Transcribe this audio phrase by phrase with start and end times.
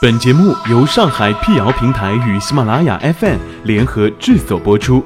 [0.00, 5.04] 本节目由上海辟谣平台与喜马拉雅 FM 联合制作播出，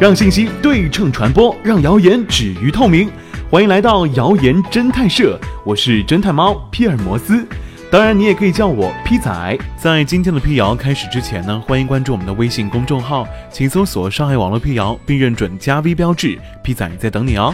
[0.00, 3.10] 让信息对称传播，让谣言止于透明。
[3.50, 7.46] 欢迎来到谣言侦探社，我是侦探猫皮尔摩斯。
[7.90, 9.58] 当然，你也可以叫我 P 仔。
[9.78, 17.50] 在今天的辟谣开始之前呢，欢迎关注我们的微信公众号，请搜索“上海网络辟谣”并认准加 V 标志，P 仔在等你哦。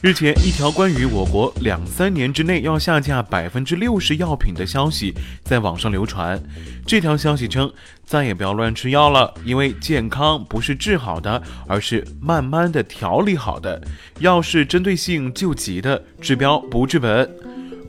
[0.00, 5.14] 日前，一条关于我国两三年之内要下架百分之六十药品的消息
[5.44, 6.42] 在网上流传。
[6.86, 7.70] 这条消息称，
[8.02, 13.78] 再也不要乱吃药了，因为健康不是治好的，而是慢慢的调理好的。
[14.20, 17.30] 药是针对性救急的，治标不治本。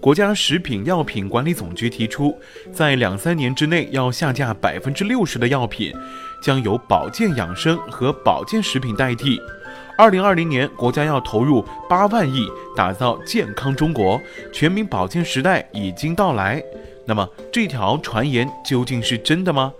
[0.07, 2.33] 国家食品药品管理总局提出，
[2.71, 5.93] 在两三年之内要下架百分之六十的药品，
[6.41, 9.37] 将由保健养生和保健食品代替。
[9.97, 14.17] 二零二零年，国家要投入八万亿打造健康中国，
[14.53, 16.63] 全民保健时代已经到来。
[17.05, 19.73] 那么，这条传言究竟是真的吗？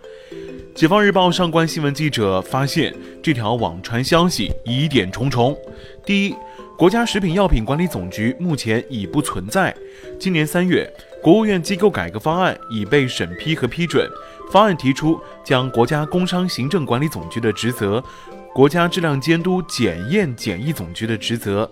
[0.76, 2.94] 解放日报上官新闻记者发现，
[3.24, 5.58] 这条网传消息疑点重重。
[6.06, 6.36] 第一，
[6.78, 9.76] 国家食品药品管理总局目前已不存在。
[10.20, 10.88] 今年三月，
[11.24, 14.08] 国务院机构改革方案已被审批和批准。
[14.52, 18.04] 方案提出，将国家工商行政管理总局的职责、
[18.54, 21.68] 国家质量监督检验检疫总局的职责。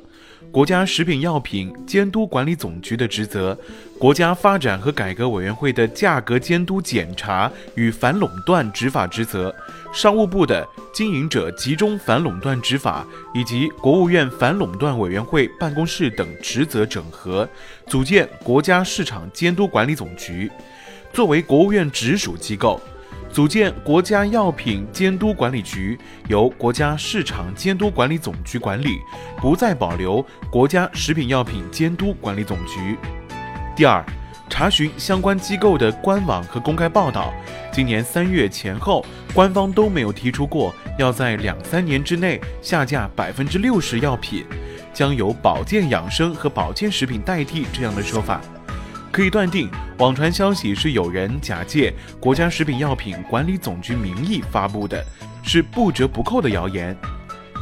[0.55, 3.59] 国家食品药品监督管理总局的职责，
[3.99, 9.53] 国家发展和改革委员会的价格监督检查与反垄断执法职责，
[9.93, 17.45] 商务部的经营者集中反垄断执法以及国务院反垄断委员会办公室等职责整合，
[17.87, 20.49] 组建国家市场监督管理总局，
[21.11, 22.79] 作为国务院直属机构。
[23.35, 29.01] 组建国家药品监督管理局，由国家市场监督管理总局管理，
[29.41, 32.97] 不再保留国家食品药品监督管理总局。
[33.75, 34.01] 第二，
[34.49, 37.33] 查询相关机构的官网和公开报道，
[37.73, 44.45] 今年三月前后，官方都没有提出过要在两三年之内下架百分之六十药品，
[44.93, 48.39] 将由保健养生和保健食品代替这样的说法。
[49.11, 55.01] 可以断定，网传消息是有人假借国家食品药品管理总局名义发布的，
[55.41, 56.95] 是不折不扣的谣言。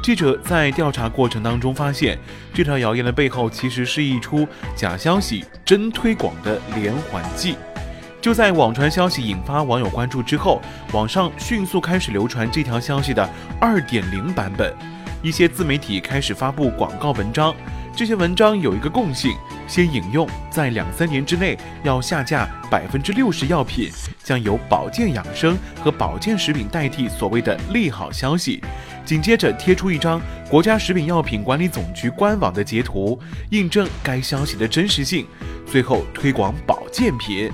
[0.02, 2.18] 记者在调查过程当中发现，
[2.52, 7.56] 这条谣言的背后其实是一出假消息真推广的连环计。
[8.20, 10.60] 就在网传消息引发网友关注之后，
[10.92, 13.30] 网上迅速开始流传这条消息的
[13.60, 14.74] 二点零版本，
[15.24, 17.56] 一些自媒体开始发布广告文章。
[17.96, 19.36] 这些文章有一个共性，
[19.68, 23.90] 先引用在两三年之内要下架百分之六十药品，
[24.24, 28.62] 将由保健养生和保健食品代替所谓的利好消息，
[29.06, 30.20] 紧接着贴出一张
[30.50, 33.18] 国家食品药品管理总局官网的截图，
[33.52, 35.26] 印证该消息的真实性，
[35.66, 37.50] 最后推广保健品。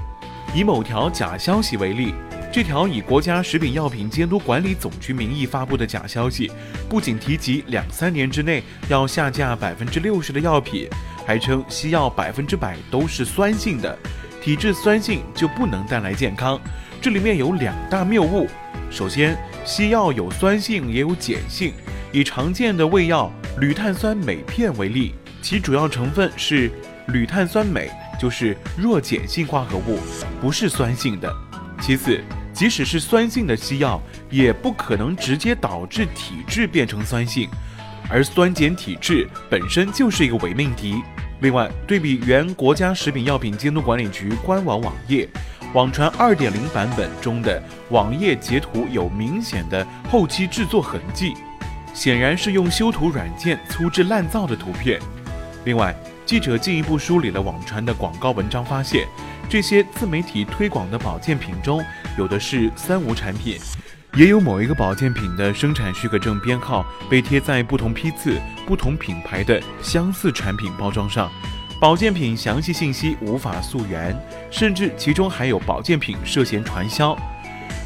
[0.56, 2.16] 以某条假消息为例。
[2.52, 6.52] 这条以国家食品药品监督管理总局名义发布的假消息，
[6.90, 10.90] 不仅提及两三年之内要下架百分之六十的药品，
[11.28, 13.96] 还称西药百分之百都是酸性的，
[14.42, 16.60] 体质酸性就不能带来健康。
[17.00, 18.48] 这里面有两大谬误。
[18.90, 21.72] 首先，西药有酸性也有碱性。
[22.12, 26.72] 以常见的胃药铝碳酸镁片为例，其主要成分是
[27.10, 27.88] 铝碳酸镁，
[28.20, 30.00] 就是弱碱性化合物，
[30.42, 31.32] 不是酸性的。
[31.80, 32.22] 其次，
[32.60, 37.50] 即使是酸性的西药，也不可能直接导致体质变成酸性，
[38.10, 41.02] 而酸碱体质本身就是一个伪命题。
[41.40, 45.26] 另外，对比原国家食品药品监督管理局官网网页，
[45.74, 51.36] 网传2.0版本中的网页截图有明显的后期制作痕迹，
[51.94, 55.00] 显然是用修图软件粗制滥造的图片。
[55.64, 59.08] 另外，记者进一步梳理了网传的广告文章，发现。
[59.50, 61.84] 这些自媒体推广的保健品中，
[62.20, 63.58] 有的是三无产品，
[64.14, 71.32] 也有某一个保健品的生产许可证编号被贴在不同批次、不同品牌的相似产品包装上，
[71.82, 74.16] 保健品详细信息无法溯源，
[74.52, 77.18] 甚至其中还有保健品涉嫌传销。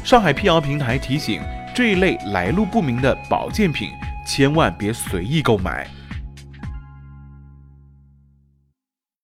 [0.04, 1.40] 上海辟谣平台提醒：
[1.74, 3.88] 这一类来路不明的保健品，
[4.26, 5.88] 千万别随意购买。